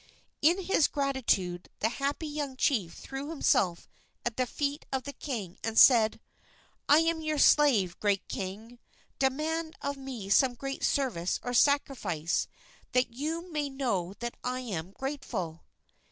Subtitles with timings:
[0.41, 3.87] In his gratitude the happy young chief threw himself
[4.25, 6.19] at the feet of the king and said:
[6.89, 8.79] "I am your slave, great king!
[9.19, 12.47] Demand of me some great service or sacrifice,
[12.93, 15.65] that you may know that I am grateful!"